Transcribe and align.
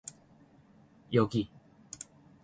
여기. 1.13 1.43